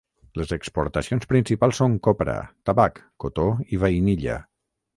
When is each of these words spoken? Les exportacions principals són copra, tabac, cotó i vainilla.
Les 0.39 0.53
exportacions 0.55 1.29
principals 1.33 1.81
són 1.81 1.99
copra, 2.09 2.35
tabac, 2.71 2.99
cotó 3.25 3.47
i 3.77 3.83
vainilla. 3.87 4.39